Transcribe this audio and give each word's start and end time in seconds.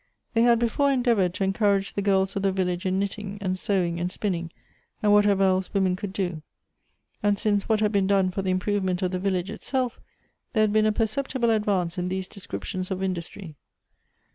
They 0.33 0.41
had 0.41 0.57
before 0.57 0.89
endeav 0.89 1.17
ored 1.17 1.33
to 1.35 1.43
encourage 1.43 1.93
the 1.93 2.01
girls 2.01 2.35
of 2.35 2.41
the 2.41 2.51
village 2.51 2.87
in 2.87 2.97
knitting, 2.97 3.37
and 3.39 3.55
sewing, 3.59 3.99
and 3.99 4.11
spinning, 4.11 4.49
and 5.03 5.13
whatever 5.13 5.43
else 5.43 5.71
women 5.75 5.95
could 5.95 6.11
do; 6.11 6.41
and 7.21 7.37
since 7.37 7.69
what 7.69 7.81
had 7.81 7.91
been 7.91 8.07
done 8.07 8.31
for 8.31 8.41
the 8.41 8.49
improvement 8.49 9.03
of 9.03 9.11
the 9.11 9.19
village 9.19 9.51
itself, 9.51 9.99
there 10.53 10.63
had 10.63 10.73
been 10.73 10.87
a 10.87 10.91
perceptible 10.91 11.51
advance 11.51 11.99
in 11.99 12.09
these 12.09 12.27
descriptions 12.27 12.89
of 12.89 13.03
industry. 13.03 13.53